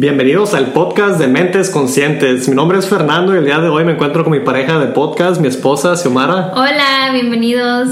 Bienvenidos 0.00 0.54
al 0.54 0.66
podcast 0.66 1.18
de 1.18 1.26
Mentes 1.26 1.70
Conscientes. 1.70 2.48
Mi 2.48 2.54
nombre 2.54 2.78
es 2.78 2.86
Fernando 2.86 3.34
y 3.34 3.38
el 3.38 3.44
día 3.44 3.58
de 3.58 3.68
hoy 3.68 3.84
me 3.84 3.94
encuentro 3.94 4.22
con 4.22 4.32
mi 4.32 4.38
pareja 4.38 4.78
de 4.78 4.86
podcast, 4.86 5.40
mi 5.40 5.48
esposa 5.48 5.96
Xiomara. 5.96 6.52
Hola, 6.54 7.10
bienvenidos. 7.12 7.88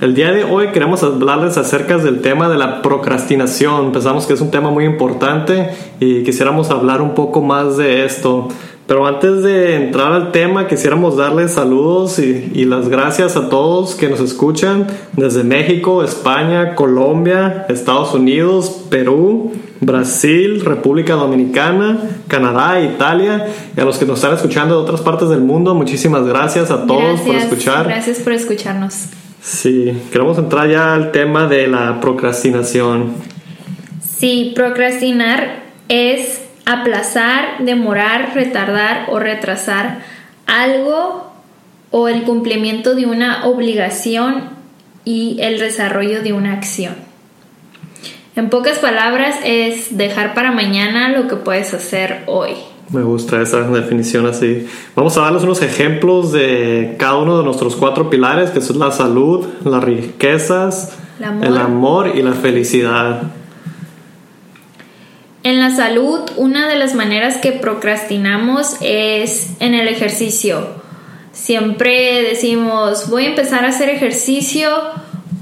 El 0.00 0.14
día 0.14 0.32
de 0.32 0.44
hoy 0.44 0.68
queremos 0.68 1.02
hablarles 1.02 1.58
acerca 1.58 1.98
del 1.98 2.22
tema 2.22 2.48
de 2.48 2.56
la 2.56 2.80
procrastinación. 2.80 3.92
Pensamos 3.92 4.26
que 4.26 4.32
es 4.32 4.40
un 4.40 4.50
tema 4.50 4.70
muy 4.70 4.86
importante 4.86 5.68
y 6.00 6.24
quisiéramos 6.24 6.70
hablar 6.70 7.02
un 7.02 7.12
poco 7.12 7.42
más 7.42 7.76
de 7.76 8.06
esto. 8.06 8.48
Pero 8.92 9.06
antes 9.06 9.42
de 9.42 9.74
entrar 9.76 10.12
al 10.12 10.32
tema, 10.32 10.68
quisiéramos 10.68 11.16
darles 11.16 11.52
saludos 11.52 12.18
y, 12.18 12.66
las 12.66 12.90
gracias 12.90 13.36
a 13.36 13.48
todos 13.48 13.94
que 13.94 14.10
nos 14.10 14.20
escuchan 14.20 14.86
desde 15.14 15.44
México, 15.44 16.04
España, 16.04 16.74
Colombia, 16.74 17.64
Estados 17.70 18.12
Unidos, 18.12 18.82
Perú, 18.90 19.52
Brasil, 19.80 20.62
República 20.62 21.14
Dominicana, 21.14 22.00
Canadá, 22.28 22.82
Italia 22.82 23.46
y 23.74 23.80
a 23.80 23.84
los 23.86 23.96
que 23.96 24.04
nos 24.04 24.18
están 24.18 24.34
escuchando 24.34 24.74
de 24.74 24.82
otras 24.82 25.00
partes 25.00 25.30
del 25.30 25.40
mundo. 25.40 25.74
Muchísimas 25.74 26.26
gracias 26.26 26.70
a 26.70 26.84
todos 26.86 27.18
por 27.22 27.34
escuchar. 27.34 27.86
Gracias 27.86 28.18
por 28.18 28.34
escucharnos. 28.34 29.06
Sí, 29.40 29.90
queremos 30.12 30.36
entrar 30.36 30.68
ya 30.68 30.92
al 30.92 31.12
tema 31.12 31.46
de 31.46 31.66
la 31.66 31.98
procrastinación. 31.98 33.14
Sí, 34.02 34.52
procrastinar 34.54 35.62
es 35.88 36.42
aplazar, 36.64 37.64
demorar, 37.64 38.34
retardar 38.34 39.06
o 39.10 39.18
retrasar 39.18 40.00
algo 40.46 41.32
o 41.90 42.08
el 42.08 42.22
cumplimiento 42.22 42.94
de 42.94 43.06
una 43.06 43.46
obligación 43.46 44.50
y 45.04 45.38
el 45.40 45.58
desarrollo 45.58 46.22
de 46.22 46.32
una 46.32 46.52
acción. 46.52 46.94
En 48.34 48.48
pocas 48.48 48.78
palabras 48.78 49.36
es 49.44 49.96
dejar 49.96 50.34
para 50.34 50.52
mañana 50.52 51.10
lo 51.10 51.28
que 51.28 51.36
puedes 51.36 51.74
hacer 51.74 52.22
hoy. 52.26 52.52
Me 52.90 53.02
gusta 53.02 53.40
esa 53.40 53.62
definición 53.62 54.26
así. 54.26 54.66
Vamos 54.96 55.16
a 55.16 55.22
darles 55.22 55.42
unos 55.42 55.62
ejemplos 55.62 56.32
de 56.32 56.96
cada 56.98 57.16
uno 57.16 57.38
de 57.38 57.44
nuestros 57.44 57.76
cuatro 57.76 58.10
pilares, 58.10 58.50
que 58.50 58.60
son 58.60 58.78
la 58.78 58.90
salud, 58.90 59.46
las 59.64 59.84
riquezas, 59.84 60.96
el 61.42 61.56
amor 61.56 62.12
y 62.14 62.22
la 62.22 62.32
felicidad. 62.32 63.22
En 65.44 65.58
la 65.58 65.70
salud, 65.70 66.20
una 66.36 66.68
de 66.68 66.76
las 66.76 66.94
maneras 66.94 67.38
que 67.38 67.50
procrastinamos 67.50 68.76
es 68.80 69.50
en 69.58 69.74
el 69.74 69.88
ejercicio. 69.88 70.68
Siempre 71.32 72.22
decimos, 72.22 73.10
voy 73.10 73.24
a 73.24 73.30
empezar 73.30 73.64
a 73.64 73.68
hacer 73.68 73.88
ejercicio 73.88 74.70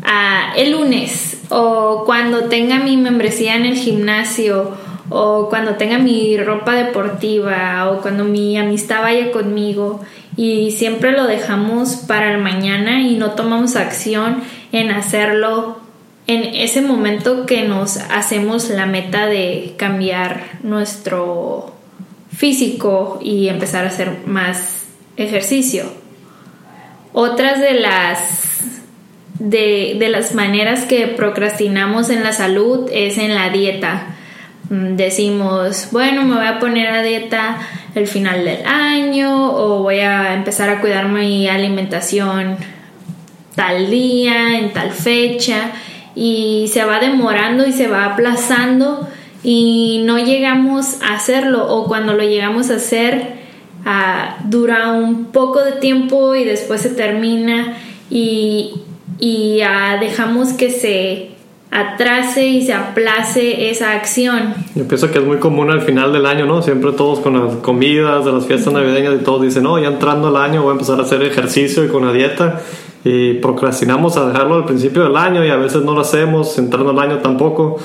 ah, 0.02 0.54
el 0.56 0.72
lunes 0.72 1.42
o 1.50 2.04
cuando 2.06 2.44
tenga 2.44 2.78
mi 2.78 2.96
membresía 2.96 3.56
en 3.56 3.66
el 3.66 3.74
gimnasio 3.76 4.70
o 5.10 5.48
cuando 5.50 5.74
tenga 5.74 5.98
mi 5.98 6.38
ropa 6.38 6.72
deportiva 6.74 7.90
o 7.90 8.00
cuando 8.00 8.24
mi 8.24 8.56
amistad 8.56 9.02
vaya 9.02 9.32
conmigo 9.32 10.00
y 10.36 10.70
siempre 10.70 11.12
lo 11.12 11.26
dejamos 11.26 11.96
para 11.96 12.32
el 12.32 12.38
mañana 12.40 13.02
y 13.02 13.16
no 13.16 13.32
tomamos 13.32 13.76
acción 13.76 14.42
en 14.72 14.92
hacerlo 14.92 15.79
en 16.30 16.54
ese 16.54 16.80
momento 16.80 17.44
que 17.44 17.62
nos 17.62 17.96
hacemos 17.96 18.70
la 18.70 18.86
meta 18.86 19.26
de 19.26 19.74
cambiar 19.76 20.44
nuestro 20.62 21.74
físico 22.36 23.18
y 23.20 23.48
empezar 23.48 23.84
a 23.84 23.88
hacer 23.88 24.18
más 24.26 24.84
ejercicio. 25.16 25.84
Otras 27.12 27.60
de 27.60 27.74
las 27.74 28.60
de, 29.40 29.96
de, 29.98 30.08
las 30.08 30.34
maneras 30.34 30.84
que 30.84 31.08
procrastinamos 31.08 32.10
en 32.10 32.22
la 32.22 32.32
salud 32.32 32.88
es 32.92 33.18
en 33.18 33.34
la 33.34 33.50
dieta. 33.50 34.14
Mm, 34.68 34.94
decimos, 34.94 35.88
bueno, 35.90 36.24
me 36.24 36.36
voy 36.36 36.46
a 36.46 36.60
poner 36.60 36.88
a 36.88 37.02
dieta 37.02 37.58
el 37.96 38.06
final 38.06 38.44
del 38.44 38.64
año 38.66 39.52
o 39.52 39.82
voy 39.82 39.98
a 39.98 40.34
empezar 40.34 40.70
a 40.70 40.80
cuidar 40.80 41.08
mi 41.08 41.48
alimentación 41.48 42.56
tal 43.56 43.90
día, 43.90 44.58
en 44.58 44.72
tal 44.72 44.92
fecha 44.92 45.72
y 46.20 46.68
se 46.68 46.84
va 46.84 47.00
demorando 47.00 47.66
y 47.66 47.72
se 47.72 47.88
va 47.88 48.04
aplazando 48.04 49.08
y 49.42 50.02
no 50.04 50.18
llegamos 50.18 51.00
a 51.00 51.14
hacerlo. 51.14 51.66
O 51.74 51.86
cuando 51.86 52.12
lo 52.12 52.22
llegamos 52.22 52.70
a 52.70 52.74
hacer 52.74 53.36
ah, 53.86 54.36
dura 54.44 54.92
un 54.92 55.32
poco 55.32 55.64
de 55.64 55.72
tiempo 55.72 56.34
y 56.34 56.44
después 56.44 56.82
se 56.82 56.90
termina 56.90 57.74
y, 58.10 58.82
y 59.18 59.62
ah, 59.62 59.96
dejamos 59.98 60.52
que 60.52 60.70
se 60.70 61.29
atrase 61.70 62.46
y 62.46 62.66
se 62.66 62.72
aplace 62.72 63.70
esa 63.70 63.92
acción. 63.92 64.54
Yo 64.74 64.88
pienso 64.88 65.10
que 65.10 65.18
es 65.18 65.24
muy 65.24 65.38
común 65.38 65.70
al 65.70 65.82
final 65.82 66.12
del 66.12 66.26
año, 66.26 66.46
¿no? 66.46 66.62
Siempre 66.62 66.92
todos 66.92 67.20
con 67.20 67.40
las 67.40 67.56
comidas 67.56 68.24
de 68.24 68.32
las 68.32 68.46
fiestas 68.46 68.72
navideñas 68.72 69.14
y 69.20 69.24
todos 69.24 69.42
dicen, 69.42 69.62
no, 69.62 69.78
ya 69.78 69.88
entrando 69.88 70.28
el 70.28 70.36
año 70.36 70.62
voy 70.62 70.70
a 70.70 70.72
empezar 70.72 70.98
a 70.98 71.02
hacer 71.02 71.22
ejercicio 71.22 71.84
y 71.84 71.88
con 71.88 72.04
la 72.04 72.12
dieta 72.12 72.60
y 73.04 73.34
procrastinamos 73.34 74.16
a 74.16 74.26
dejarlo 74.28 74.56
al 74.56 74.64
principio 74.64 75.04
del 75.04 75.16
año 75.16 75.44
y 75.44 75.50
a 75.50 75.56
veces 75.56 75.82
no 75.82 75.94
lo 75.94 76.00
hacemos, 76.00 76.58
entrando 76.58 76.90
el 76.90 76.98
año 76.98 77.18
tampoco. 77.18 77.78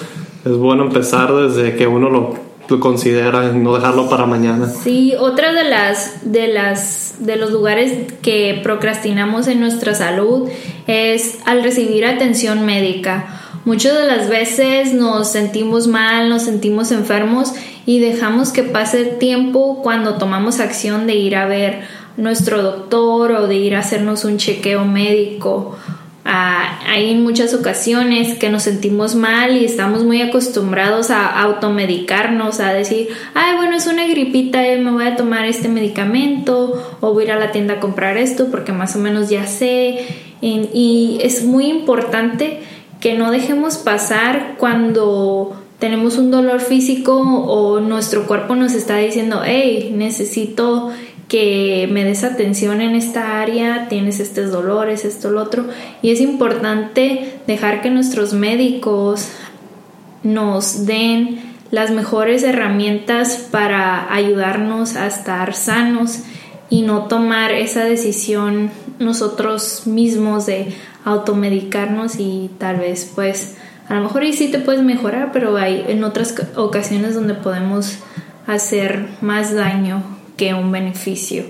Es 0.43 0.51
bueno 0.51 0.83
empezar 0.83 1.33
desde 1.33 1.75
que 1.75 1.87
uno 1.87 2.09
lo, 2.09 2.35
lo 2.67 2.79
considera, 2.79 3.51
no 3.51 3.75
dejarlo 3.75 4.09
para 4.09 4.25
mañana. 4.25 4.67
Sí, 4.67 5.13
otra 5.17 5.53
de 5.53 5.63
las 5.63 6.31
de 6.31 6.47
las 6.47 7.15
de 7.19 7.35
los 7.37 7.51
lugares 7.51 8.13
que 8.21 8.59
procrastinamos 8.61 9.47
en 9.47 9.59
nuestra 9.59 9.93
salud 9.95 10.49
es 10.87 11.39
al 11.45 11.63
recibir 11.63 12.05
atención 12.05 12.65
médica. 12.65 13.41
Muchas 13.65 13.97
de 13.97 14.05
las 14.05 14.29
veces 14.29 14.93
nos 14.93 15.31
sentimos 15.31 15.87
mal, 15.87 16.29
nos 16.29 16.43
sentimos 16.43 16.91
enfermos 16.91 17.51
y 17.87 17.99
dejamos 17.99 18.51
que 18.51 18.61
pase 18.61 19.01
el 19.01 19.17
tiempo 19.17 19.81
cuando 19.81 20.19
tomamos 20.19 20.59
acción 20.59 21.07
de 21.07 21.15
ir 21.15 21.35
a 21.35 21.47
ver 21.47 21.81
nuestro 22.15 22.61
doctor 22.61 23.31
o 23.31 23.47
de 23.47 23.55
ir 23.55 23.75
a 23.75 23.79
hacernos 23.79 24.23
un 24.23 24.37
chequeo 24.37 24.85
médico. 24.85 25.75
Ah, 26.25 26.79
hay 26.87 27.15
muchas 27.15 27.55
ocasiones 27.55 28.37
que 28.37 28.49
nos 28.49 28.63
sentimos 28.63 29.15
mal 29.15 29.57
y 29.57 29.65
estamos 29.65 30.03
muy 30.03 30.21
acostumbrados 30.21 31.09
a 31.09 31.27
automedicarnos, 31.41 32.59
a 32.59 32.71
decir, 32.71 33.07
ay, 33.33 33.55
bueno, 33.55 33.77
es 33.77 33.87
una 33.87 34.05
gripita, 34.05 34.63
eh, 34.63 34.77
me 34.77 34.91
voy 34.91 35.07
a 35.07 35.15
tomar 35.15 35.45
este 35.45 35.69
medicamento 35.69 36.97
o 37.01 37.13
voy 37.13 37.23
a 37.23 37.25
ir 37.25 37.31
a 37.31 37.39
la 37.39 37.51
tienda 37.51 37.75
a 37.75 37.79
comprar 37.79 38.17
esto 38.17 38.49
porque 38.51 38.73
más 38.73 38.95
o 38.95 38.99
menos 38.99 39.29
ya 39.29 39.47
sé. 39.47 40.05
y 40.41 41.17
es 41.23 41.43
muy 41.43 41.65
importante 41.65 42.59
que 43.05 43.13
no 43.13 43.29
dejemos 43.29 43.77
pasar 43.77 44.55
cuando 44.57 45.55
tenemos 45.77 46.17
un 46.17 46.31
dolor 46.31 46.59
físico 46.59 47.13
o 47.15 47.79
nuestro 47.79 48.25
cuerpo 48.25 48.55
nos 48.55 48.73
está 48.73 48.97
diciendo, 48.97 49.43
hey, 49.45 49.93
necesito 49.95 50.89
que 51.27 51.87
me 51.91 52.03
des 52.03 52.23
atención 52.23 52.81
en 52.81 52.95
esta 52.95 53.43
área, 53.43 53.89
tienes 53.89 54.19
estos 54.19 54.51
dolores, 54.51 55.05
esto, 55.05 55.29
lo 55.29 55.43
otro. 55.43 55.65
Y 56.01 56.09
es 56.09 56.19
importante 56.19 57.33
dejar 57.45 57.83
que 57.83 57.91
nuestros 57.91 58.33
médicos 58.33 59.29
nos 60.23 60.87
den 60.87 61.41
las 61.69 61.91
mejores 61.91 62.41
herramientas 62.41 63.49
para 63.51 64.11
ayudarnos 64.11 64.95
a 64.95 65.05
estar 65.05 65.53
sanos 65.53 66.23
y 66.69 66.81
no 66.81 67.03
tomar 67.03 67.51
esa 67.51 67.83
decisión 67.83 68.71
nosotros 68.99 69.83
mismos 69.85 70.45
de 70.45 70.73
automedicarnos 71.03 72.19
y 72.19 72.49
tal 72.57 72.77
vez 72.77 73.11
pues 73.13 73.55
a 73.87 73.93
lo 73.95 74.01
mejor 74.01 74.23
y 74.23 74.33
sí 74.33 74.49
te 74.51 74.59
puedes 74.59 74.81
mejorar, 74.81 75.29
pero 75.31 75.55
hay 75.57 75.85
en 75.87 76.03
otras 76.03 76.35
ocasiones 76.55 77.13
donde 77.13 77.35
podemos 77.35 77.99
hacer 78.47 79.07
más 79.21 79.53
daño 79.53 80.03
que 80.37 80.53
un 80.53 80.71
beneficio. 80.71 81.45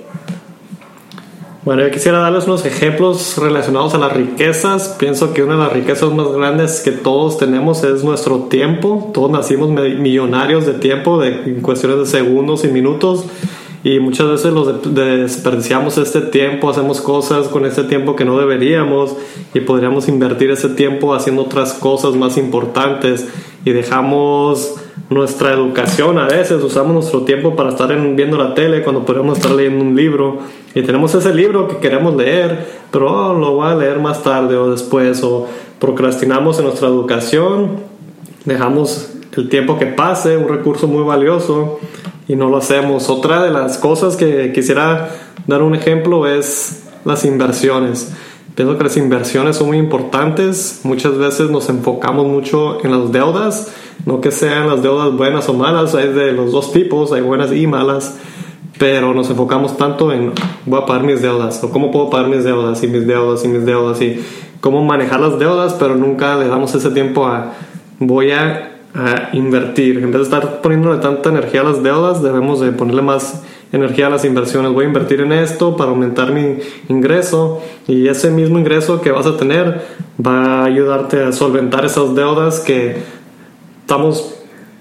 Bueno, 1.63 1.81
yo 1.81 1.89
quisiera 1.89 2.19
darles 2.19 2.45
unos 2.45 2.63
ejemplos 2.63 3.39
relacionados 3.39 3.95
a 3.95 3.97
las 3.97 4.13
riquezas. 4.13 4.95
Pienso 4.99 5.33
que 5.33 5.41
una 5.41 5.53
de 5.53 5.59
las 5.61 5.73
riquezas 5.73 6.11
más 6.11 6.27
grandes 6.31 6.81
que 6.81 6.91
todos 6.91 7.39
tenemos 7.39 7.83
es 7.83 8.03
nuestro 8.03 8.41
tiempo. 8.41 9.09
Todos 9.15 9.31
nacimos 9.31 9.69
millonarios 9.71 10.67
de 10.67 10.73
tiempo, 10.73 11.19
de, 11.19 11.59
cuestiones 11.63 11.97
de 11.97 12.05
segundos 12.05 12.65
y 12.65 12.67
minutos. 12.67 13.25
Y 13.85 13.99
muchas 13.99 14.27
veces 14.27 14.51
los 14.51 14.81
desperdiciamos 14.95 15.99
este 15.99 16.21
tiempo, 16.21 16.71
hacemos 16.71 17.01
cosas 17.01 17.47
con 17.49 17.67
este 17.67 17.83
tiempo 17.83 18.15
que 18.15 18.25
no 18.25 18.35
deberíamos 18.35 19.15
y 19.53 19.59
podríamos 19.59 20.07
invertir 20.07 20.49
ese 20.49 20.69
tiempo 20.69 21.13
haciendo 21.13 21.43
otras 21.43 21.75
cosas 21.75 22.15
más 22.15 22.35
importantes. 22.37 23.27
Y 23.63 23.73
dejamos 23.73 24.73
nuestra 25.11 25.53
educación 25.53 26.17
a 26.17 26.25
veces, 26.25 26.63
usamos 26.63 26.95
nuestro 26.95 27.25
tiempo 27.25 27.55
para 27.55 27.69
estar 27.69 27.95
viendo 28.15 28.39
la 28.39 28.55
tele 28.55 28.81
cuando 28.81 29.05
podríamos 29.05 29.37
estar 29.37 29.51
leyendo 29.51 29.85
un 29.85 29.95
libro. 29.95 30.39
Y 30.73 30.81
tenemos 30.81 31.13
ese 31.13 31.31
libro 31.35 31.67
que 31.67 31.77
queremos 31.77 32.15
leer, 32.15 32.67
pero 32.89 33.11
oh, 33.11 33.33
lo 33.35 33.53
voy 33.53 33.67
a 33.67 33.75
leer 33.75 33.99
más 33.99 34.23
tarde 34.23 34.57
o 34.57 34.71
después 34.71 35.21
o 35.21 35.45
procrastinamos 35.77 36.57
en 36.57 36.65
nuestra 36.65 36.87
educación, 36.87 37.81
dejamos 38.45 39.11
el 39.37 39.47
tiempo 39.47 39.77
que 39.77 39.85
pase, 39.85 40.37
un 40.37 40.47
recurso 40.47 40.87
muy 40.87 41.03
valioso 41.03 41.79
y 42.27 42.35
no 42.35 42.49
lo 42.49 42.57
hacemos. 42.57 43.09
Otra 43.09 43.43
de 43.43 43.51
las 43.51 43.77
cosas 43.77 44.15
que 44.15 44.51
quisiera 44.53 45.09
dar 45.47 45.61
un 45.61 45.75
ejemplo 45.75 46.27
es 46.27 46.83
las 47.05 47.25
inversiones. 47.25 48.11
Pienso 48.55 48.77
que 48.77 48.85
las 48.85 48.97
inversiones 48.97 49.57
son 49.57 49.67
muy 49.67 49.77
importantes. 49.77 50.81
Muchas 50.83 51.17
veces 51.17 51.49
nos 51.49 51.69
enfocamos 51.69 52.25
mucho 52.25 52.83
en 52.85 52.91
las 52.91 53.11
deudas, 53.11 53.73
no 54.05 54.21
que 54.21 54.31
sean 54.31 54.67
las 54.67 54.81
deudas 54.81 55.13
buenas 55.13 55.49
o 55.49 55.53
malas, 55.53 55.93
hay 55.93 56.07
de 56.09 56.31
los 56.31 56.51
dos 56.51 56.71
tipos, 56.71 57.11
hay 57.11 57.21
buenas 57.21 57.51
y 57.51 57.67
malas, 57.67 58.17
pero 58.77 59.13
nos 59.13 59.29
enfocamos 59.29 59.77
tanto 59.77 60.11
en 60.13 60.31
voy 60.65 60.81
a 60.81 60.85
pagar 60.85 61.03
mis 61.03 61.21
deudas 61.21 61.61
o 61.63 61.69
cómo 61.69 61.91
puedo 61.91 62.09
pagar 62.09 62.29
mis 62.29 62.43
deudas 62.43 62.81
y 62.83 62.87
mis 62.87 63.05
deudas 63.05 63.43
y 63.43 63.47
mis 63.49 63.65
deudas 63.65 64.01
y 64.01 64.21
cómo 64.61 64.83
manejar 64.83 65.19
las 65.19 65.37
deudas, 65.37 65.75
pero 65.77 65.95
nunca 65.95 66.37
le 66.37 66.47
damos 66.47 66.73
ese 66.75 66.91
tiempo 66.91 67.27
a 67.27 67.53
voy 67.99 68.31
a, 68.31 68.74
a 68.95 69.29
invertir. 69.33 69.97
En 69.97 70.11
vez 70.11 70.19
de 70.19 70.23
estar 70.23 70.61
poniéndole 70.61 71.01
tanta 71.01 71.29
energía 71.29 71.61
a 71.61 71.65
las 71.65 71.83
deudas, 71.83 72.23
debemos 72.23 72.61
de 72.61 72.71
ponerle 72.71 73.01
más 73.01 73.43
energía 73.71 74.07
a 74.07 74.09
las 74.09 74.23
inversiones. 74.23 74.71
Voy 74.71 74.85
a 74.85 74.87
invertir 74.87 75.19
en 75.21 75.33
esto 75.33 75.75
para 75.75 75.91
aumentar 75.91 76.31
mi 76.31 76.59
ingreso 76.87 77.61
y 77.87 78.07
ese 78.07 78.31
mismo 78.31 78.57
ingreso 78.57 79.01
que 79.01 79.11
vas 79.11 79.25
a 79.25 79.35
tener 79.35 79.81
va 80.25 80.61
a 80.61 80.65
ayudarte 80.65 81.23
a 81.23 81.31
solventar 81.33 81.83
esas 81.85 82.15
deudas 82.15 82.61
que 82.61 82.95
estamos 83.81 84.31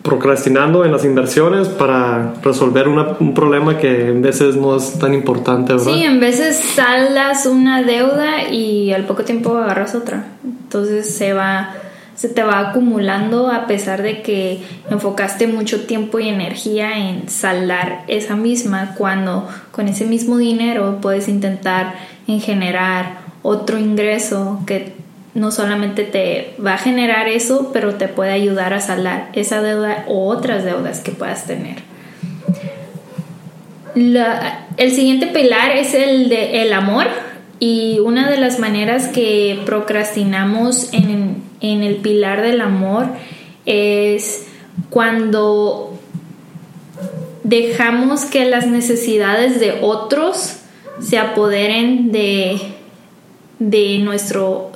procrastinando 0.02 0.84
en 0.84 0.92
las 0.92 1.04
inversiones 1.04 1.66
para 1.68 2.34
resolver 2.42 2.86
un 2.88 3.34
problema 3.34 3.78
que 3.78 4.08
en 4.08 4.20
veces 4.20 4.54
no 4.54 4.76
es 4.76 4.98
tan 4.98 5.14
importante, 5.14 5.72
¿verdad? 5.72 5.92
Sí, 5.92 6.04
en 6.04 6.20
veces 6.20 6.56
saldas 6.56 7.46
una 7.46 7.82
deuda 7.82 8.48
y 8.50 8.92
al 8.92 9.06
poco 9.06 9.24
tiempo 9.24 9.56
agarras 9.56 9.94
otra. 9.94 10.26
Entonces 10.44 11.16
se 11.16 11.32
va 11.32 11.74
se 12.14 12.28
te 12.28 12.42
va 12.42 12.60
acumulando 12.60 13.50
a 13.50 13.66
pesar 13.66 14.02
de 14.02 14.22
que 14.22 14.60
enfocaste 14.90 15.46
mucho 15.46 15.84
tiempo 15.86 16.20
y 16.20 16.28
energía 16.28 16.98
en 16.98 17.28
saldar 17.28 18.04
esa 18.06 18.36
misma 18.36 18.94
cuando 18.96 19.48
con 19.72 19.88
ese 19.88 20.04
mismo 20.04 20.38
dinero 20.38 20.98
puedes 21.00 21.28
intentar 21.28 21.94
en 22.26 22.40
generar 22.40 23.18
otro 23.42 23.78
ingreso 23.78 24.60
que 24.66 24.94
no 25.34 25.50
solamente 25.50 26.04
te 26.04 26.54
va 26.64 26.74
a 26.74 26.78
generar 26.78 27.28
eso, 27.28 27.70
pero 27.72 27.94
te 27.94 28.08
puede 28.08 28.32
ayudar 28.32 28.72
a 28.72 28.80
saldar 28.80 29.30
esa 29.32 29.60
deuda 29.60 30.04
o 30.06 30.28
otras 30.28 30.64
deudas 30.64 31.00
que 31.00 31.10
puedas 31.10 31.46
tener. 31.46 31.82
el 33.96 34.92
siguiente 34.92 35.26
pilar 35.26 35.72
es 35.72 35.94
el 35.94 36.28
de 36.28 36.62
el 36.62 36.72
amor 36.72 37.06
y 37.60 37.98
una 38.00 38.30
de 38.30 38.38
las 38.38 38.58
maneras 38.58 39.08
que 39.08 39.60
procrastinamos 39.66 40.92
en, 40.92 41.43
en 41.72 41.82
el 41.82 41.96
pilar 41.96 42.42
del 42.42 42.60
amor 42.60 43.06
es 43.66 44.46
cuando 44.90 45.98
dejamos 47.42 48.24
que 48.24 48.44
las 48.44 48.66
necesidades 48.66 49.60
de 49.60 49.78
otros 49.82 50.56
se 51.00 51.18
apoderen 51.18 52.12
de, 52.12 52.60
de, 53.58 53.98
nuestro, 53.98 54.72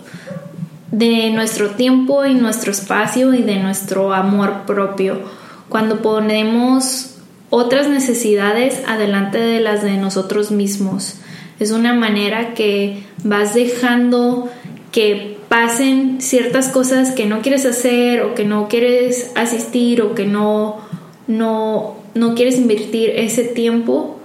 de 0.91 1.31
nuestro 1.31 1.71
tiempo 1.71 2.25
y 2.25 2.35
nuestro 2.35 2.73
espacio 2.73 3.35
y 3.35 3.43
de 3.43 3.57
nuestro 3.57 4.13
amor 4.15 4.67
propio. 4.67 5.21
Cuando 5.69 6.01
ponemos 6.01 7.19
otras 7.51 7.89
necesidades 7.89 8.83
adelante 8.87 9.39
de 9.39 9.61
las 9.61 9.83
de 9.83 9.97
nosotros 9.97 10.51
mismos. 10.51 11.15
Es 11.59 11.71
una 11.71 11.95
manera 11.95 12.55
que 12.55 13.03
vas 13.25 13.55
dejando 13.55 14.49
que 14.93 15.39
pasen 15.49 16.21
ciertas 16.21 16.69
cosas 16.69 17.13
que 17.13 17.27
no 17.27 17.41
quieres 17.41 17.67
hacer 17.67 18.23
o 18.23 18.35
que 18.35 18.45
no 18.45 18.69
quieres 18.69 19.33
asistir 19.35 20.03
o 20.03 20.15
que 20.15 20.25
no, 20.25 20.79
no, 21.27 21.97
no 22.15 22.35
quieres 22.35 22.59
invertir 22.59 23.11
ese 23.11 23.45
tiempo 23.45 24.19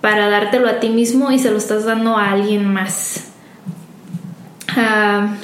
para 0.00 0.28
dártelo 0.28 0.68
a 0.68 0.80
ti 0.80 0.88
mismo 0.88 1.30
y 1.30 1.38
se 1.38 1.50
lo 1.50 1.58
estás 1.58 1.84
dando 1.84 2.16
a 2.16 2.32
alguien 2.32 2.72
más. 2.72 3.32
Ah, 4.76 5.36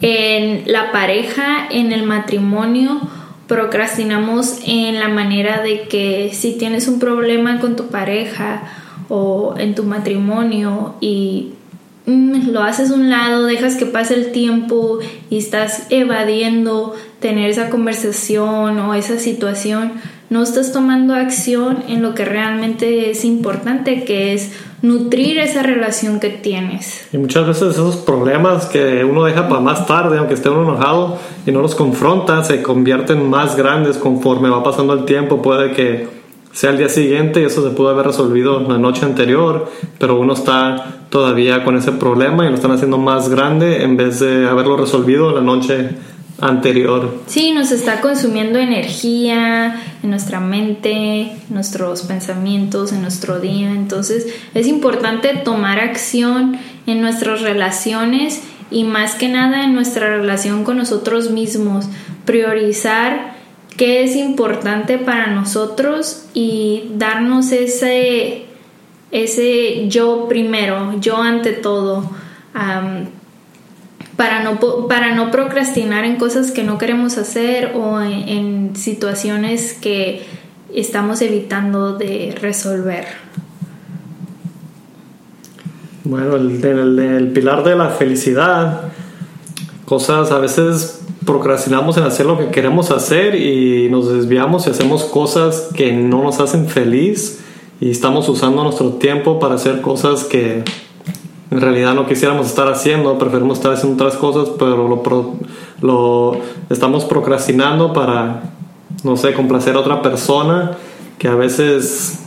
en 0.00 0.70
la 0.70 0.92
pareja, 0.92 1.68
en 1.70 1.92
el 1.92 2.02
matrimonio, 2.02 3.00
procrastinamos 3.46 4.60
en 4.66 4.98
la 4.98 5.08
manera 5.08 5.62
de 5.62 5.82
que 5.82 6.30
si 6.32 6.56
tienes 6.58 6.88
un 6.88 6.98
problema 6.98 7.60
con 7.60 7.76
tu 7.76 7.88
pareja 7.88 8.62
o 9.08 9.54
en 9.58 9.74
tu 9.74 9.84
matrimonio 9.84 10.96
y 11.00 11.52
lo 12.06 12.62
haces 12.62 12.90
un 12.90 13.08
lado, 13.08 13.46
dejas 13.46 13.76
que 13.76 13.86
pase 13.86 14.14
el 14.14 14.32
tiempo 14.32 14.98
y 15.30 15.38
estás 15.38 15.86
evadiendo 15.90 16.94
tener 17.20 17.48
esa 17.48 17.70
conversación 17.70 18.78
o 18.78 18.94
esa 18.94 19.18
situación, 19.18 19.92
no 20.30 20.42
estás 20.42 20.72
tomando 20.72 21.14
acción 21.14 21.84
en 21.88 22.02
lo 22.02 22.14
que 22.14 22.24
realmente 22.24 23.10
es 23.10 23.24
importante, 23.24 24.04
que 24.04 24.34
es 24.34 24.52
nutrir 24.82 25.38
esa 25.38 25.62
relación 25.62 26.20
que 26.20 26.28
tienes. 26.28 27.06
Y 27.12 27.18
muchas 27.18 27.46
veces 27.46 27.74
esos 27.74 27.96
problemas 27.96 28.66
que 28.66 29.04
uno 29.04 29.24
deja 29.24 29.48
para 29.48 29.60
más 29.60 29.86
tarde, 29.86 30.18
aunque 30.18 30.34
esté 30.34 30.50
uno 30.50 30.62
enojado 30.62 31.18
y 31.46 31.52
no 31.52 31.62
los 31.62 31.74
confronta, 31.74 32.44
se 32.44 32.62
convierten 32.62 33.28
más 33.30 33.56
grandes 33.56 33.96
conforme 33.96 34.50
va 34.50 34.62
pasando 34.62 34.92
el 34.92 35.04
tiempo. 35.04 35.40
Puede 35.40 35.72
que 35.72 36.08
sea 36.54 36.70
el 36.70 36.78
día 36.78 36.88
siguiente 36.88 37.40
y 37.40 37.44
eso 37.44 37.68
se 37.68 37.74
pudo 37.74 37.88
haber 37.88 38.06
resolvido 38.06 38.60
la 38.60 38.78
noche 38.78 39.04
anterior, 39.04 39.70
pero 39.98 40.18
uno 40.18 40.34
está 40.34 41.00
todavía 41.10 41.64
con 41.64 41.76
ese 41.76 41.92
problema 41.92 42.46
y 42.46 42.48
lo 42.48 42.54
están 42.54 42.70
haciendo 42.70 42.96
más 42.96 43.28
grande 43.28 43.82
en 43.82 43.96
vez 43.96 44.20
de 44.20 44.48
haberlo 44.48 44.76
resolvido 44.76 45.32
la 45.32 45.40
noche 45.40 45.90
anterior. 46.40 47.22
Sí, 47.26 47.52
nos 47.52 47.72
está 47.72 48.00
consumiendo 48.00 48.60
energía 48.60 49.80
en 50.02 50.10
nuestra 50.10 50.38
mente, 50.38 51.32
nuestros 51.50 52.02
pensamientos, 52.02 52.92
en 52.92 53.02
nuestro 53.02 53.40
día. 53.40 53.72
Entonces 53.72 54.28
es 54.54 54.68
importante 54.68 55.34
tomar 55.44 55.80
acción 55.80 56.56
en 56.86 57.00
nuestras 57.00 57.40
relaciones 57.40 58.42
y 58.70 58.84
más 58.84 59.16
que 59.16 59.28
nada 59.28 59.64
en 59.64 59.74
nuestra 59.74 60.16
relación 60.16 60.62
con 60.62 60.76
nosotros 60.76 61.30
mismos. 61.30 61.86
Priorizar 62.24 63.33
qué 63.76 64.04
es 64.04 64.16
importante 64.16 64.98
para 64.98 65.28
nosotros 65.28 66.26
y 66.32 66.90
darnos 66.96 67.52
ese, 67.52 68.46
ese 69.10 69.88
yo 69.88 70.26
primero, 70.28 70.98
yo 71.00 71.16
ante 71.16 71.52
todo, 71.52 72.10
para, 74.16 74.42
no, 74.44 74.58
para 74.88 75.14
no 75.14 75.30
procrastinar 75.30 76.04
en 76.04 76.16
cosas 76.16 76.52
que 76.52 76.62
no 76.62 76.78
queremos 76.78 77.18
hacer 77.18 77.72
o 77.74 78.00
en, 78.00 78.54
situaciones 78.76 79.74
que 79.74 80.24
estamos 80.74 81.22
evitando 81.22 81.96
de 81.96 82.36
resolver. 82.40 83.06
Bueno, 86.02 86.36
el, 86.36 86.98
el 86.98 87.28
pilar 87.32 87.62
de 87.62 87.76
la 87.76 87.90
felicidad, 87.90 88.88
cosas 89.84 90.32
a 90.32 90.38
veces 90.38 91.03
procrastinamos 91.24 91.96
en 91.96 92.04
hacer 92.04 92.26
lo 92.26 92.38
que 92.38 92.48
queremos 92.48 92.90
hacer 92.90 93.34
y 93.34 93.88
nos 93.90 94.12
desviamos 94.12 94.66
y 94.66 94.70
hacemos 94.70 95.04
cosas 95.04 95.70
que 95.74 95.92
no 95.92 96.22
nos 96.22 96.40
hacen 96.40 96.68
feliz 96.68 97.42
y 97.80 97.90
estamos 97.90 98.28
usando 98.28 98.62
nuestro 98.62 98.94
tiempo 98.94 99.38
para 99.38 99.54
hacer 99.54 99.80
cosas 99.80 100.24
que 100.24 100.64
en 101.50 101.60
realidad 101.60 101.94
no 101.94 102.06
quisiéramos 102.06 102.46
estar 102.46 102.68
haciendo, 102.68 103.18
preferimos 103.18 103.58
estar 103.58 103.72
haciendo 103.72 104.02
otras 104.02 104.18
cosas, 104.18 104.54
pero 104.58 104.88
lo, 104.88 105.02
lo 105.80 106.36
estamos 106.68 107.04
procrastinando 107.04 107.92
para, 107.92 108.52
no 109.02 109.16
sé, 109.16 109.34
complacer 109.34 109.76
a 109.76 109.80
otra 109.80 110.02
persona 110.02 110.72
que 111.18 111.28
a 111.28 111.34
veces 111.34 112.20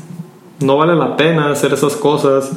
no 0.59 0.77
vale 0.77 0.95
la 0.95 1.17
pena 1.17 1.51
hacer 1.51 1.73
esas 1.73 1.95
cosas 1.95 2.51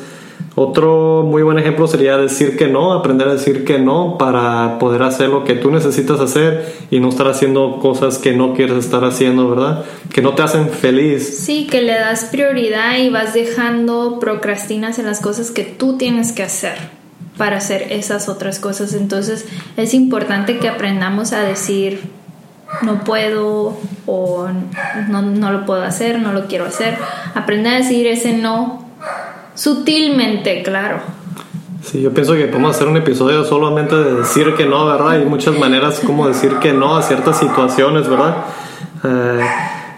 otro 0.55 1.23
muy 1.23 1.43
buen 1.43 1.59
ejemplo 1.59 1.87
sería 1.87 2.17
decir 2.17 2.57
que 2.57 2.67
no, 2.67 2.93
aprender 2.93 3.29
a 3.29 3.33
decir 3.33 3.65
que 3.65 3.79
no 3.79 4.19
para 4.19 4.79
poder 4.79 5.03
hacer 5.03 5.29
lo 5.29 5.45
que 5.45 5.55
tú 5.55 5.71
necesitas 5.71 6.21
hacer 6.21 6.75
y 6.91 7.01
no 7.01 7.09
estar 7.09 7.29
haciendo 7.29 7.79
cosas 7.79 8.19
que 8.19 8.33
no 8.33 8.55
quieres 8.55 8.85
estar 8.85 9.05
haciendo, 9.05 9.49
¿verdad? 9.49 9.85
Que 10.13 10.23
no 10.23 10.35
te 10.35 10.43
hacen 10.43 10.69
feliz. 10.69 11.39
Sí, 11.45 11.67
que 11.67 11.83
le 11.83 11.93
das 11.93 12.25
prioridad 12.25 12.99
y 12.99 13.11
vas 13.11 13.33
dejando, 13.33 14.19
procrastinas 14.21 14.99
en 14.99 15.07
las 15.07 15.21
cosas 15.21 15.51
que 15.51 15.65
tú 15.65 15.97
tienes 15.97 16.33
que 16.33 16.43
hacer 16.43 16.75
para 17.39 17.57
hacer 17.57 17.87
esas 17.91 18.29
otras 18.29 18.59
cosas. 18.59 18.93
Entonces 18.93 19.47
es 19.77 19.95
importante 19.95 20.59
que 20.59 20.69
aprendamos 20.69 21.33
a 21.33 21.41
decir 21.41 22.03
no 22.83 23.03
puedo 23.05 23.77
o 24.07 24.49
no, 25.09 25.23
no 25.23 25.53
lo 25.53 25.65
puedo 25.65 25.83
hacer, 25.83 26.21
no 26.21 26.33
lo 26.33 26.47
quiero 26.47 26.67
hacer. 26.67 26.97
Aprender 27.35 27.75
a 27.75 27.77
decir 27.79 28.07
ese 28.07 28.33
no 28.35 28.90
Sutilmente, 29.55 30.63
claro. 30.63 31.01
Sí, 31.83 32.03
yo 32.03 32.13
pienso 32.13 32.35
que 32.35 32.47
podemos 32.47 32.77
hacer 32.77 32.89
un 32.89 32.97
episodio 32.97 33.45
solamente 33.45 33.97
de 33.97 34.15
decir 34.17 34.55
que 34.55 34.67
no, 34.67 34.87
¿verdad? 34.87 35.11
Hay 35.11 35.25
muchas 35.25 35.59
maneras 35.59 36.01
como 36.05 36.29
decir 36.29 36.57
que 36.61 36.73
no 36.73 36.97
a 36.97 37.03
ciertas 37.03 37.39
situaciones, 37.39 38.09
¿verdad? 38.09 38.45
Eh, 39.03 39.41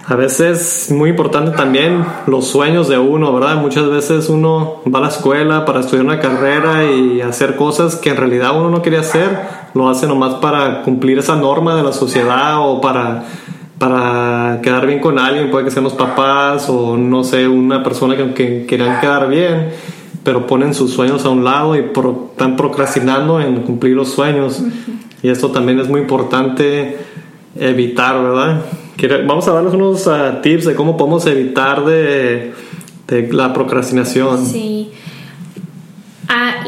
a 0.07 0.15
veces 0.17 0.91
muy 0.91 1.11
importante 1.11 1.53
también 1.53 2.05
los 2.27 2.49
sueños 2.49 2.89
de 2.89 2.99
uno, 2.99 3.33
¿verdad? 3.33 3.57
Muchas 3.57 3.89
veces 3.89 4.29
uno 4.29 4.83
va 4.93 4.99
a 4.99 5.03
la 5.03 5.09
escuela 5.09 5.65
para 5.65 5.81
estudiar 5.81 6.05
una 6.05 6.21
carrera 6.21 6.85
y 6.85 7.21
hacer 7.21 7.57
cosas 7.57 7.97
que 7.97 8.11
en 8.11 8.17
realidad 8.17 8.57
uno 8.57 8.69
no 8.69 8.83
quería 8.83 9.01
hacer, 9.01 9.41
lo 9.75 9.89
hace 9.89 10.07
nomás 10.07 10.35
para 10.35 10.83
cumplir 10.83 11.19
esa 11.19 11.37
norma 11.37 11.77
de 11.77 11.83
la 11.83 11.93
sociedad 11.93 12.59
o 12.61 12.81
para 12.81 13.25
para 13.83 14.61
quedar 14.63 14.87
bien 14.87 15.01
con 15.01 15.19
alguien, 15.19 15.51
puede 15.51 15.65
que 15.65 15.73
sean 15.73 15.83
los 15.83 15.95
papás 15.95 16.69
o 16.69 16.97
no 16.97 17.25
sé, 17.25 17.49
una 17.49 17.83
persona 17.83 18.17
que, 18.17 18.33
que 18.33 18.65
quieran 18.65 19.01
quedar 19.01 19.29
bien, 19.29 19.71
pero 20.23 20.47
ponen 20.47 20.73
sus 20.73 20.93
sueños 20.93 21.25
a 21.25 21.31
un 21.31 21.43
lado 21.43 21.75
y 21.75 21.81
están 21.81 22.55
procrastinando 22.57 23.41
en 23.41 23.63
cumplir 23.63 23.97
los 23.97 24.11
sueños. 24.11 24.63
Y 25.21 25.31
esto 25.31 25.51
también 25.51 25.81
es 25.81 25.89
muy 25.89 26.01
importante 26.01 26.97
evitar, 27.57 28.23
¿verdad? 28.23 28.63
Vamos 29.27 29.49
a 29.49 29.53
darles 29.53 29.75
unos 29.75 30.07
ah, 30.07 30.39
tips 30.41 30.67
de 30.67 30.77
cómo 30.77 30.97
podemos 30.97 31.27
evitar 31.27 31.85
de, 31.85 32.53
la 33.33 33.53
procrastinación. 33.53 34.47
Sí. 34.47 34.93
Ah, 36.29 36.65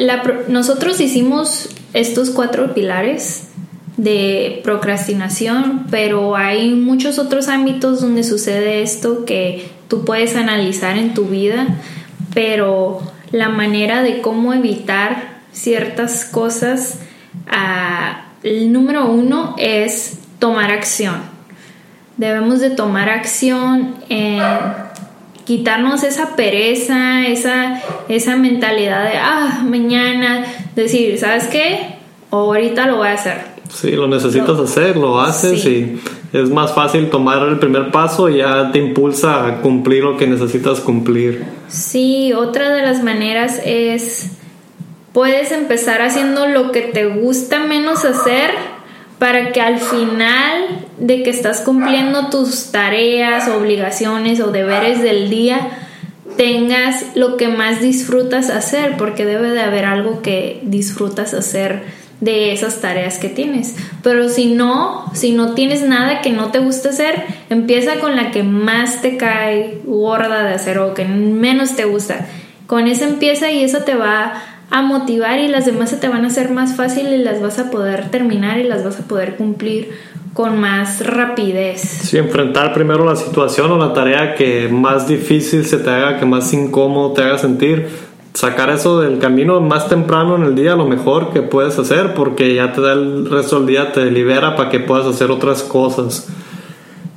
nosotros 0.49 1.01
hicimos 1.01 1.69
estos 1.93 2.31
cuatro 2.31 2.75
pilares 2.75 3.51
de 3.97 4.61
procrastinación, 4.65 5.87
pero 5.91 6.37
hay 6.37 6.75
muchos 6.75 7.19
otros 7.19 7.49
ámbitos 7.49 8.01
donde 8.01 8.25
sucede 8.25 8.83
esto 8.83 9.25
que 9.25 9.69
tú 9.89 10.05
puedes 10.05 10.35
analizar 10.35 10.99
en 10.99 11.15
tu 11.15 11.27
vida, 11.27 11.67
pero 12.35 13.01
la 13.31 13.49
manera 13.49 14.03
de 14.03 14.21
cómo 14.21 14.53
evitar 14.53 15.35
ciertas 15.53 16.25
cosas, 16.25 17.01
ah, 17.49 18.27
el 18.43 18.73
número 18.73 19.07
uno 19.07 19.55
es 19.59 20.19
tomar 20.41 20.73
acción. 20.73 21.23
Debemos 22.17 22.61
de 22.61 22.71
tomar 22.71 23.09
acción 23.09 23.97
en 24.09 24.41
quitarnos 25.45 26.03
esa 26.03 26.35
pereza, 26.37 27.27
esa, 27.27 27.81
esa 28.09 28.37
mentalidad 28.37 29.05
de, 29.05 29.19
ah, 29.19 29.63
mañana, 29.65 30.45
decir, 30.75 31.17
¿sabes 31.19 31.47
qué? 31.47 31.97
Ahorita 32.31 32.87
lo 32.87 32.97
voy 32.97 33.09
a 33.09 33.13
hacer 33.13 33.54
Sí, 33.69 33.93
lo 33.93 34.07
necesitas 34.07 34.59
hacer, 34.59 34.97
lo 34.97 35.21
haces 35.21 35.65
y 35.65 35.99
es 36.33 36.51
más 36.51 36.75
fácil 36.75 37.11
tomar 37.11 37.47
el 37.49 37.59
primer 37.59 37.91
paso 37.91 38.29
y 38.29 38.39
ya 38.39 38.71
te 38.73 38.79
impulsa 38.79 39.47
a 39.47 39.61
cumplir 39.61 40.05
lo 40.05 40.17
que 40.17 40.27
necesitas 40.27 40.81
cumplir. 40.81 41.45
Sí, 41.69 42.33
otra 42.33 42.71
de 42.71 42.83
las 42.83 43.03
maneras 43.03 43.61
es, 43.65 44.33
puedes 45.13 45.53
empezar 45.53 46.03
haciendo 46.03 46.47
lo 46.47 46.73
que 46.73 46.83
te 46.83 47.07
gusta 47.07 47.61
menos 47.61 48.05
hacer 48.05 48.51
para 49.19 49.53
que 49.53 49.61
al 49.61 49.79
final 49.79 50.87
de 50.99 51.23
que 51.23 51.31
estás 51.31 51.61
cumpliendo 51.61 52.31
tus 52.31 52.71
tareas, 52.73 53.49
obligaciones 53.49 54.41
o 54.41 54.51
deberes 54.51 55.03
del 55.03 55.31
día, 55.31 55.79
tengas 56.37 57.05
lo 57.15 57.37
que 57.37 57.49
más 57.49 57.81
disfrutas 57.81 58.51
hacer, 58.51 58.97
porque 58.97 59.25
debe 59.25 59.51
de 59.51 59.61
haber 59.61 59.85
algo 59.85 60.21
que 60.21 60.61
disfrutas 60.65 61.33
hacer 61.33 61.85
de 62.25 62.53
esas 62.53 62.81
tareas 62.81 63.19
que 63.19 63.29
tienes. 63.29 63.77
Pero 64.03 64.29
si 64.29 64.55
no, 64.55 65.11
si 65.15 65.33
no 65.33 65.55
tienes 65.55 65.83
nada 65.83 66.23
que 66.23 66.31
no 66.31 66.51
te 66.51 66.59
gusta 66.59 66.89
hacer, 66.89 67.23
empieza 67.51 68.01
con 68.01 68.17
la 68.17 68.31
que 68.31 68.43
más 68.43 69.03
te 69.03 69.17
cae 69.17 69.81
gorda 69.85 70.43
de 70.43 70.55
hacer 70.55 70.79
o 70.79 70.95
que 70.95 71.05
menos 71.05 71.77
te 71.77 71.85
gusta. 71.85 72.27
Con 72.67 72.87
esa 72.87 73.05
empieza 73.05 73.51
y 73.51 73.63
eso 73.63 73.81
te 73.81 73.95
va 73.95 74.43
a 74.71 74.83
motivar 74.83 75.39
y 75.39 75.49
las 75.49 75.67
demás 75.67 75.91
se 75.91 75.97
te 75.97 76.09
van 76.09 76.25
a 76.25 76.29
hacer 76.29 76.51
más 76.51 76.75
fácil 76.75 77.09
y 77.09 77.19
las 77.19 77.41
vas 77.43 77.59
a 77.59 77.71
poder 77.71 78.11
terminar 78.11 78.59
y 78.59 78.65
las 78.65 78.85
vas 78.85 78.99
a 78.99 79.05
poder 79.05 79.37
cumplir 79.37 79.91
con 80.33 80.59
más 80.59 81.07
rapidez. 81.07 81.81
Sí, 81.81 82.19
enfrentar 82.19 82.73
primero 82.73 83.05
la 83.05 83.15
situación 83.15 83.71
o 83.71 83.79
la 83.79 83.93
tarea 83.93 84.35
que 84.35 84.69
más 84.69 85.07
difícil 85.07 85.65
se 85.65 85.79
te 85.79 85.91
haga, 85.91 86.19
que 86.19 86.27
más 86.27 86.53
incómodo 86.53 87.13
te 87.13 87.23
haga 87.23 87.39
sentir 87.39 87.89
sacar 88.35 88.69
eso 88.71 89.01
del 89.01 89.21
camino 89.21 89.61
más 89.61 89.89
temprano 89.89 90.35
en 90.37 90.43
el 90.43 90.55
día, 90.57 90.75
lo 90.75 90.87
mejor 90.87 91.33
que 91.33 91.41
puedes 91.41 91.79
hacer, 91.79 92.15
porque 92.15 92.55
ya 92.55 92.73
te 92.73 92.81
da 92.81 92.93
el 92.93 93.31
resto 93.31 93.59
del 93.59 93.67
día, 93.67 93.93
te 93.93 94.11
libera 94.11 94.57
para 94.57 94.71
que 94.71 94.81
puedas 94.81 95.07
hacer 95.07 95.31
otras 95.31 95.63
cosas. 95.63 96.29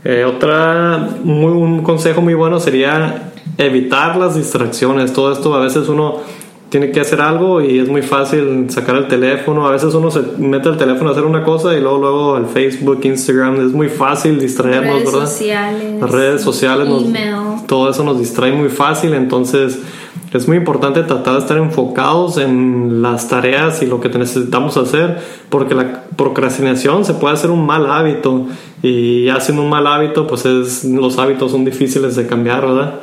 Eh, 0.04 0.24
otra, 0.24 1.10
muy, 1.24 1.52
un 1.52 1.82
consejo 1.82 2.22
muy 2.22 2.36
bueno 2.36 2.60
sería 2.60 3.32
evitar 3.58 4.16
las 4.16 4.36
distracciones. 4.36 5.12
Todo 5.12 5.32
esto 5.32 5.54
a 5.56 5.60
veces 5.60 5.90
uno 5.90 6.22
tiene 6.70 6.92
que 6.92 7.00
hacer 7.00 7.20
algo 7.20 7.62
y 7.62 7.80
es 7.80 7.90
muy 7.90 8.04
fácil 8.04 8.70
sacar 8.70 8.96
el 8.98 9.08
teléfono. 9.08 9.66
A 9.66 9.72
veces 9.72 9.94
uno 9.96 10.12
se 10.12 10.22
mete 10.38 10.70
el 10.70 10.78
teléfono 10.78 11.10
a 11.10 11.14
hacer 11.14 11.26
una 11.26 11.44
cosa 11.44 11.76
y 11.76 11.82
luego 11.82 11.98
luego 11.98 12.38
el 12.38 12.46
Facebook, 12.46 13.00
Instagram, 13.04 13.66
es 13.66 13.74
muy 13.74 13.90
fácil 13.90 14.40
distraernos, 14.40 15.00
redes 15.00 15.12
¿verdad? 15.12 15.28
Sociales, 15.28 16.02
Las 16.02 16.12
redes 16.12 16.42
sociales, 16.42 16.88
todo 17.68 17.90
eso 17.90 18.04
nos 18.04 18.20
distrae 18.20 18.52
muy 18.52 18.70
fácil, 18.70 19.14
entonces 19.14 19.80
es 20.34 20.48
muy 20.48 20.58
importante 20.58 21.04
tratar 21.04 21.34
de 21.34 21.40
estar 21.40 21.58
enfocados 21.58 22.38
en 22.38 23.02
las 23.02 23.30
tareas 23.30 23.82
y 23.82 23.86
lo 23.86 24.02
que 24.02 24.10
necesitamos 24.10 24.76
hacer, 24.78 25.20
porque 25.50 25.74
la 25.74 26.04
procrastinación 26.16 27.06
se 27.06 27.14
puede 27.14 27.36
hacer 27.36 27.50
un 27.50 27.66
mal 27.66 27.90
hábito 27.90 28.48
y 28.84 29.30
haciendo 29.30 29.64
un 29.64 29.70
mal 29.70 29.88
hábito, 29.88 30.28
pues 30.28 30.46
es, 30.46 30.84
los 30.84 31.18
hábitos 31.18 31.52
son 31.52 31.64
difíciles 31.64 32.16
de 32.16 32.28
cambiar, 32.28 32.62
¿verdad? 32.62 32.96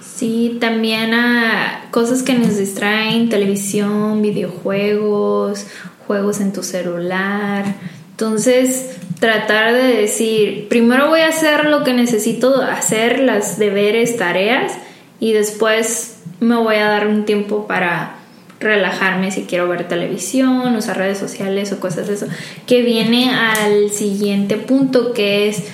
Sí, 0.00 0.58
también 0.60 1.14
a 1.14 1.86
cosas 1.92 2.24
que 2.24 2.34
nos 2.34 2.56
distraen, 2.56 3.28
televisión, 3.28 4.20
videojuegos, 4.20 5.64
juegos 6.08 6.40
en 6.40 6.52
tu 6.52 6.64
celular. 6.64 7.76
Entonces, 8.10 8.98
tratar 9.20 9.74
de 9.74 9.96
decir, 9.96 10.66
primero 10.68 11.08
voy 11.08 11.20
a 11.20 11.28
hacer 11.28 11.66
lo 11.66 11.84
que 11.84 11.94
necesito 11.94 12.62
hacer, 12.62 13.20
las 13.20 13.60
deberes, 13.60 14.16
tareas, 14.16 14.72
y 15.20 15.32
después 15.32 16.18
me 16.40 16.56
voy 16.56 16.76
a 16.76 16.88
dar 16.88 17.06
un 17.06 17.24
tiempo 17.24 17.66
para 17.66 18.16
relajarme 18.60 19.30
si 19.30 19.42
quiero 19.42 19.68
ver 19.68 19.86
televisión, 19.86 20.74
usar 20.74 20.98
redes 20.98 21.18
sociales 21.18 21.72
o 21.72 21.80
cosas 21.80 22.08
de 22.08 22.14
eso, 22.14 22.26
que 22.66 22.82
viene 22.82 23.32
al 23.32 23.90
siguiente 23.90 24.56
punto 24.56 25.12
que 25.12 25.48
es 25.48 25.64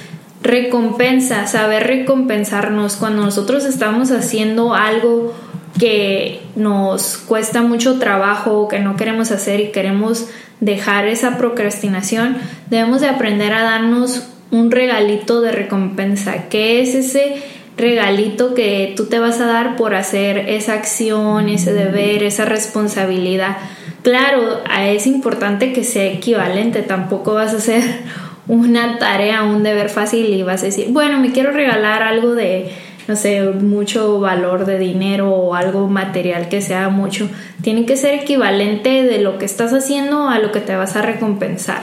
recompensa, 0.43 1.47
saber 1.47 1.87
recompensarnos. 1.87 2.97
Cuando 2.97 3.23
nosotros 3.23 3.65
estamos 3.65 4.11
haciendo 4.11 4.75
algo 4.75 5.33
que 5.79 6.43
nos 6.55 7.17
cuesta 7.17 7.63
mucho 7.63 7.99
trabajo, 7.99 8.69
que 8.69 8.79
no 8.79 8.97
queremos 8.97 9.33
hacer 9.33 9.61
y 9.61 9.73
queremos 9.73 10.29
dejar 10.61 11.07
esa 11.09 11.37
procrastinación, 11.39 12.37
debemos 12.71 13.01
de 13.01 13.09
aprender 13.09 13.53
a 13.55 13.63
darnos 13.63 14.29
un 14.51 14.71
regalito 14.71 15.41
de 15.41 15.51
recompensa, 15.51 16.49
que 16.49 16.81
es 16.81 16.95
ese 16.95 17.43
regalito 17.77 18.55
que 18.55 18.95
tú 18.97 19.07
te 19.07 19.19
vas 19.19 19.41
a 19.41 19.47
dar 19.47 19.77
por 19.77 19.95
hacer 19.95 20.39
esa 20.49 20.75
acción, 20.75 21.49
ese 21.49 21.73
deber, 21.73 22.23
esa 22.23 22.45
responsabilidad. 22.45 23.57
Claro, 24.03 24.61
es 24.79 25.07
importante 25.07 25.73
que 25.73 25.83
sea 25.83 26.05
equivalente, 26.05 26.83
tampoco 26.83 27.35
vas 27.35 27.55
a 27.55 27.57
hacer 27.57 27.83
una 28.47 28.99
tarea, 28.99 29.43
un 29.43 29.63
deber 29.63 29.89
fácil 29.89 30.27
y 30.27 30.43
vas 30.43 30.63
a 30.63 30.67
decir, 30.67 30.89
bueno, 30.91 31.19
me 31.19 31.33
quiero 31.33 31.51
regalar 31.51 32.03
algo 32.03 32.35
de, 32.35 32.71
no 33.09 33.17
sé, 33.17 33.41
mucho 33.43 34.21
valor 34.21 34.67
de 34.67 34.79
dinero 34.79 35.31
o 35.31 35.55
algo 35.55 35.89
material 35.89 36.49
que 36.49 36.61
sea 36.61 36.91
mucho. 36.91 37.29
Tiene 37.63 37.87
que 37.87 37.97
ser 37.97 38.15
equivalente 38.15 39.03
de 39.03 39.19
lo 39.19 39.39
que 39.39 39.47
estás 39.47 39.73
haciendo 39.73 40.29
a 40.29 40.39
lo 40.39 40.53
que 40.53 40.61
te 40.61 40.77
vas 40.77 40.97
a 40.97 41.03
recompensar. 41.03 41.83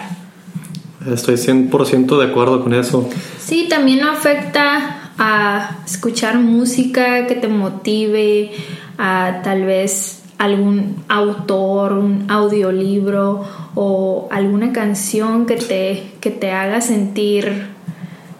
Estoy 1.11 1.35
100% 1.35 2.19
de 2.19 2.25
acuerdo 2.29 2.63
con 2.63 2.75
eso. 2.75 3.09
Sí, 3.39 3.65
también 3.67 4.03
afecta 4.03 5.00
a 5.23 5.77
escuchar 5.85 6.39
música 6.39 7.27
que 7.27 7.35
te 7.35 7.47
motive, 7.47 8.49
a 8.97 9.41
tal 9.43 9.65
vez 9.65 10.23
algún 10.39 11.03
autor, 11.07 11.93
un 11.93 12.25
audiolibro 12.27 13.45
o 13.75 14.27
alguna 14.31 14.73
canción 14.73 15.45
que 15.45 15.57
te, 15.57 16.13
que 16.19 16.31
te 16.31 16.51
haga 16.51 16.81
sentir 16.81 17.67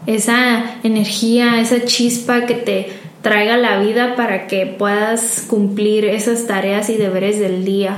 esa 0.07 0.77
energía, 0.81 1.61
esa 1.61 1.85
chispa 1.85 2.47
que 2.47 2.55
te 2.55 2.91
traiga 3.21 3.57
la 3.57 3.77
vida 3.77 4.15
para 4.15 4.47
que 4.47 4.65
puedas 4.65 5.45
cumplir 5.47 6.05
esas 6.05 6.47
tareas 6.47 6.89
y 6.89 6.97
deberes 6.97 7.39
del 7.39 7.63
día. 7.63 7.97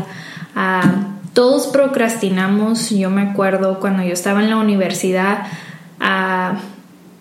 Ah, 0.57 1.05
todos 1.31 1.67
procrastinamos, 1.67 2.89
yo 2.89 3.09
me 3.09 3.21
acuerdo 3.21 3.79
cuando 3.79 4.03
yo 4.03 4.11
estaba 4.11 4.43
en 4.43 4.49
la 4.49 4.57
universidad, 4.57 5.47
uh, 6.01 6.57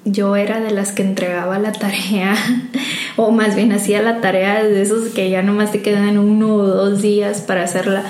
yo 0.05 0.37
era 0.37 0.61
de 0.61 0.71
las 0.71 0.93
que 0.93 1.03
entregaba 1.03 1.59
la 1.59 1.73
tarea, 1.73 2.35
o 3.17 3.31
más 3.31 3.55
bien 3.55 3.73
hacía 3.73 4.03
la 4.03 4.21
tarea 4.21 4.63
de 4.65 4.83
esos 4.83 5.11
que 5.11 5.31
ya 5.31 5.43
nomás 5.43 5.73
te 5.73 5.83
quedan 5.83 6.19
uno 6.19 6.55
o 6.55 6.67
dos 6.67 7.03
días 7.03 7.41
para 7.41 7.63
hacerla, 7.63 8.05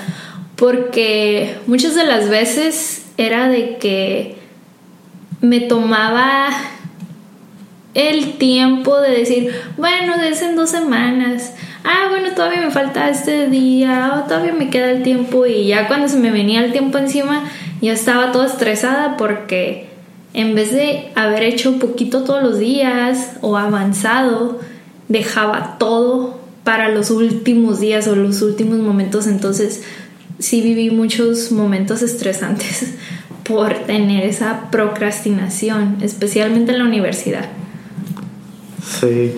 porque 0.55 1.57
muchas 1.67 1.95
de 1.95 2.05
las 2.05 2.29
veces 2.29 3.05
era 3.17 3.47
de 3.47 3.77
que 3.77 4.37
me 5.41 5.59
tomaba 5.59 6.49
el 7.93 8.37
tiempo 8.37 8.99
de 8.99 9.11
decir, 9.11 9.53
bueno, 9.77 10.15
es 10.15 10.41
en 10.41 10.55
dos 10.55 10.71
semanas, 10.71 11.53
ah, 11.83 12.07
bueno, 12.09 12.29
todavía 12.33 12.61
me 12.61 12.71
falta 12.71 13.09
este 13.09 13.49
día, 13.49 14.13
o 14.17 14.27
todavía 14.27 14.53
me 14.53 14.69
queda 14.69 14.89
el 14.89 15.03
tiempo, 15.03 15.45
y 15.45 15.67
ya 15.67 15.87
cuando 15.87 16.07
se 16.07 16.17
me 16.17 16.31
venía 16.31 16.63
el 16.63 16.71
tiempo 16.71 16.97
encima, 16.97 17.43
ya 17.81 17.93
estaba 17.93 18.31
toda 18.31 18.47
estresada 18.47 19.15
porque 19.17 19.92
en 20.33 20.55
vez 20.55 20.71
de 20.71 21.11
haber 21.15 21.43
hecho 21.43 21.79
poquito 21.79 22.23
todos 22.23 22.41
los 22.41 22.59
días 22.59 23.33
o 23.41 23.57
avanzado, 23.57 24.59
dejaba 25.07 25.77
todo 25.77 26.39
para 26.63 26.89
los 26.89 27.11
últimos 27.11 27.79
días 27.79 28.07
o 28.07 28.15
los 28.15 28.41
últimos 28.41 28.79
momentos. 28.79 29.27
Entonces, 29.27 29.83
sí 30.39 30.61
viví 30.61 30.89
muchos 30.89 31.51
momentos 31.51 32.01
estresantes 32.01 32.93
por 33.43 33.73
tener 33.85 34.25
esa 34.25 34.71
procrastinación, 34.71 35.97
especialmente 36.01 36.71
en 36.71 36.79
la 36.79 36.85
universidad. 36.85 37.45
Sí. 38.99 39.33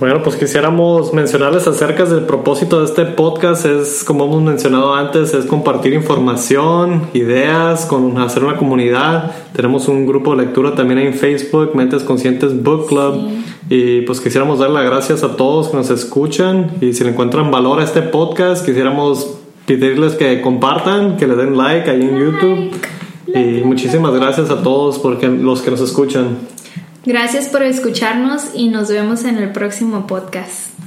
Bueno, 0.00 0.22
pues 0.22 0.36
quisiéramos 0.36 1.12
mencionarles 1.12 1.66
acerca 1.66 2.04
del 2.04 2.20
propósito 2.20 2.78
de 2.78 2.84
este 2.84 3.04
podcast. 3.04 3.66
Es, 3.66 4.04
como 4.04 4.26
hemos 4.26 4.42
mencionado 4.42 4.94
antes, 4.94 5.34
es 5.34 5.44
compartir 5.44 5.92
información, 5.92 7.08
ideas, 7.14 7.84
con 7.84 8.16
hacer 8.18 8.44
una 8.44 8.56
comunidad. 8.56 9.32
Tenemos 9.54 9.88
un 9.88 10.06
grupo 10.06 10.36
de 10.36 10.44
lectura 10.44 10.76
también 10.76 11.00
en 11.00 11.14
Facebook, 11.14 11.74
Mentes 11.74 12.04
Conscientes 12.04 12.62
Book 12.62 12.86
Club. 12.86 13.28
Y 13.70 14.02
pues 14.02 14.20
quisiéramos 14.20 14.60
dar 14.60 14.70
las 14.70 14.84
gracias 14.84 15.24
a 15.24 15.34
todos 15.34 15.70
que 15.70 15.76
nos 15.76 15.90
escuchan. 15.90 16.70
Y 16.80 16.92
si 16.92 17.02
le 17.02 17.10
encuentran 17.10 17.50
valor 17.50 17.80
a 17.80 17.82
este 17.82 18.02
podcast, 18.02 18.64
quisiéramos 18.64 19.38
pedirles 19.66 20.14
que 20.14 20.40
compartan, 20.40 21.16
que 21.16 21.26
le 21.26 21.34
den 21.34 21.56
like 21.56 21.90
ahí 21.90 22.02
en 22.02 22.16
YouTube. 22.16 22.70
Y 23.34 23.64
muchísimas 23.64 24.14
gracias 24.14 24.48
a 24.50 24.62
todos 24.62 25.00
porque 25.00 25.26
los 25.26 25.60
que 25.60 25.72
nos 25.72 25.80
escuchan. 25.80 26.38
Gracias 27.04 27.48
por 27.48 27.62
escucharnos 27.62 28.50
y 28.54 28.68
nos 28.68 28.88
vemos 28.88 29.24
en 29.24 29.38
el 29.38 29.52
próximo 29.52 30.06
podcast. 30.06 30.78